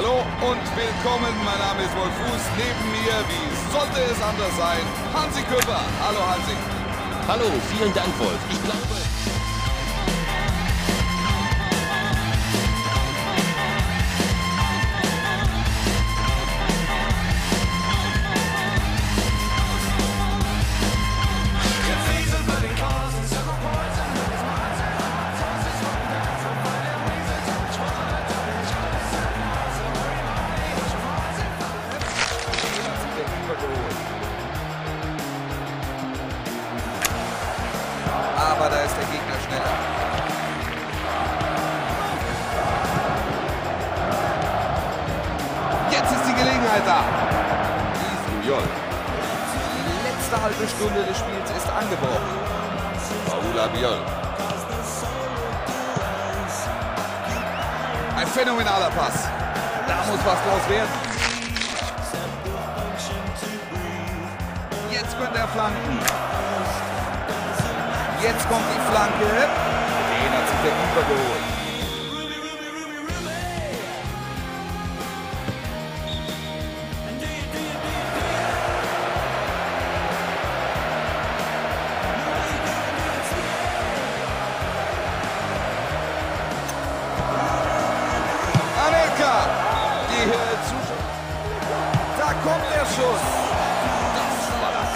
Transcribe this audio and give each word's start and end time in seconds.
Hallo 0.00 0.24
und 0.40 0.64
willkommen, 0.76 1.34
mein 1.44 1.58
Name 1.58 1.82
ist 1.82 1.94
Wolf 1.94 2.14
Fuß. 2.24 2.42
Neben 2.56 2.90
mir, 2.90 3.20
wie 3.28 3.70
sollte 3.70 4.00
es 4.00 4.22
anders 4.22 4.56
sein, 4.56 4.80
Hansi 5.12 5.42
Küpper. 5.42 5.78
Hallo 6.00 6.26
Hansi. 6.26 6.56
Hallo, 7.28 7.44
vielen 7.68 7.92
Dank, 7.92 8.18
Wolf. 8.18 8.38
Ich 8.50 8.64
glaube... 8.64 9.29
Jetzt 46.10 46.22
ist 46.22 46.28
die 46.28 46.34
Gelegenheit 46.34 46.82
da. 46.84 47.04
Die 48.42 48.48
letzte 50.08 50.42
halbe 50.42 50.66
Stunde 50.66 51.04
des 51.04 51.16
Spiels 51.16 51.50
ist 51.56 51.70
angebrochen. 51.70 52.34
Paula 53.28 53.68
Biol. 53.68 53.98
Ein 58.16 58.26
phänomenaler 58.26 58.90
Pass. 58.90 59.28
Da 59.86 59.94
muss 60.10 60.18
was 60.24 60.40
draus 60.42 60.68
werden. 60.68 60.90
Jetzt 64.90 65.16
könnte 65.16 65.38
er 65.38 65.48
flanken. 65.48 65.98
Jetzt 68.20 68.48
kommt 68.48 68.64
die 68.74 68.80
Flanke. 68.90 69.26
Den 70.10 70.32
hat 70.32 70.48
sich 70.48 70.58
der 70.64 70.72
Keeper 70.72 71.59
Die 90.20 90.26
Zuschauer. 90.26 91.08
Da 92.18 92.26
kommt 92.44 92.66
der 92.74 92.84
Schuss. 92.84 93.24
Das 94.14 94.36
war 94.60 94.72
das. 94.76 94.92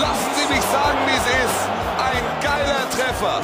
Lassen 0.00 0.30
Sie 0.34 0.46
mich 0.52 0.64
sagen, 0.64 0.98
wie 1.06 1.16
es 1.16 1.26
ist. 1.44 1.60
Ein 1.98 2.24
geiler 2.42 2.90
Treffer. 2.90 3.40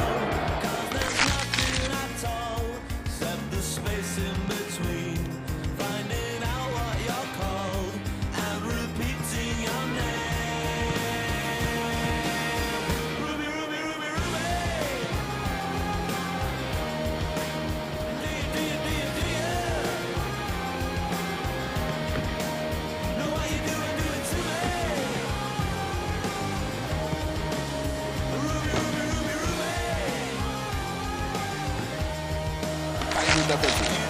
Versuch. 33.57 33.79
Nicht. 33.81 34.03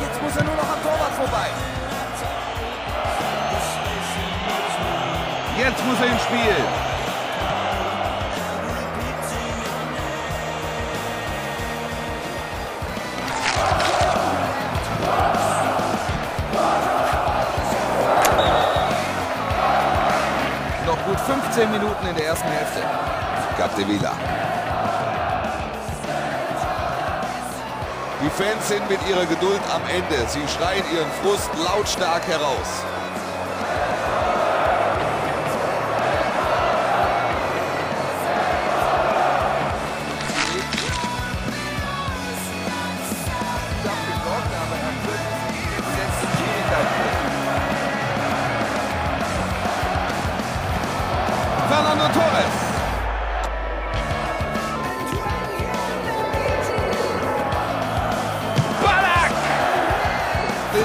Jetzt 0.00 0.22
muss 0.22 0.36
er 0.36 0.44
nur 0.44 0.56
noch 0.56 0.68
am 0.68 0.82
Torwart 0.82 1.14
vorbei. 1.14 1.46
Jetzt 5.58 5.84
muss 5.86 6.00
er 6.00 6.06
ins 6.12 6.22
Spiel. 6.22 6.93
15 21.26 21.70
Minuten 21.70 22.06
in 22.06 22.14
der 22.16 22.26
ersten 22.26 22.48
Hälfte. 22.48 22.82
Capdevila. 23.56 24.12
Die 28.22 28.30
Fans 28.30 28.68
sind 28.68 28.88
mit 28.90 28.98
ihrer 29.08 29.24
Geduld 29.24 29.60
am 29.74 29.80
Ende. 29.88 30.28
Sie 30.28 30.46
schreien 30.48 30.84
ihren 30.94 31.10
Frust 31.22 31.50
lautstark 31.64 32.26
heraus. 32.26 32.84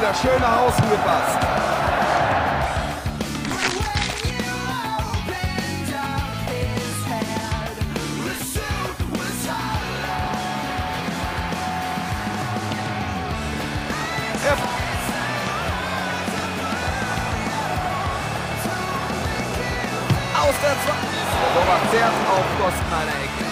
Den 0.09 0.15
er 0.15 0.21
schön 0.21 0.41
nach 0.41 0.61
außen 0.61 0.89
gepasst. 0.89 1.37
Aus 20.33 20.55
der 20.61 20.69
Zeit. 20.69 21.05
Der 21.39 21.53
Torwart 21.53 21.81
auf 22.29 22.45
Kosten 22.57 22.93
einer 22.93 23.11
Ecke. 23.11 23.48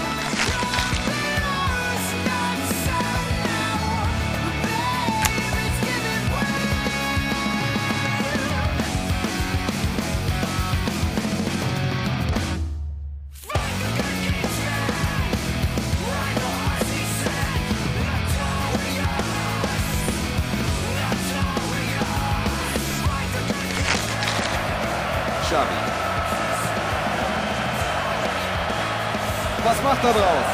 Was 29.97 30.03
macht 30.03 30.15
er 30.15 30.21
draus? 30.21 30.49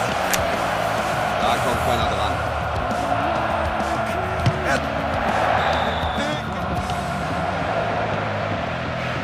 Da 1.42 1.50
kommt 1.66 1.86
keiner 1.86 2.07
dran. 2.07 2.34
Er 4.68 4.80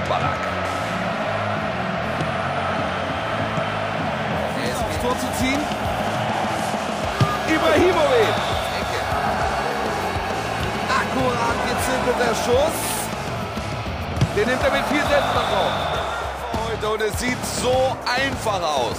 Ballack. 0.10 0.40
Er 4.62 4.70
ist 4.70 4.82
aufs 4.84 5.00
Tor 5.02 5.16
zu 5.20 5.28
ziehen. 5.40 5.62
Ibrahimovic. 7.48 8.36
Akkurat 11.00 11.58
gezündeter 11.70 12.36
Schuss. 12.44 12.78
Den 14.36 14.48
nimmt 14.50 14.64
er 14.64 14.72
mit 14.72 14.86
viel 14.88 15.02
Selbstvertrauen. 15.08 15.74
Und 16.92 17.02
es 17.02 17.20
sieht 17.20 17.38
so 17.62 17.96
einfach 18.06 18.62
aus. 18.62 18.98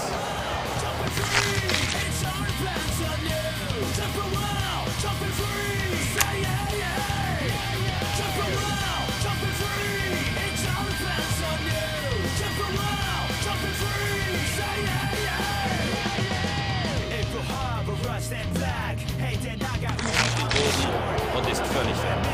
Und 21.36 21.50
ist 21.50 21.62
völlig 21.66 21.96
fertig. 21.96 22.30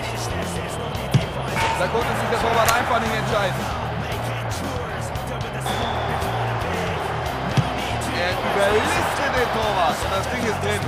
Da 1.78 1.86
konnte 1.86 2.08
sich 2.20 2.28
der 2.30 2.40
Torwart 2.40 2.72
einfach 2.74 3.00
nicht 3.00 3.14
entscheiden. 3.14 3.60
Er 8.18 8.32
überlistet 8.32 9.32
den 9.36 9.48
Torwart 9.52 9.96
und 10.04 10.10
das 10.12 10.26
Ding 10.32 10.44
ist 10.44 10.60
drin. 10.62 10.80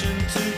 to 0.00 0.49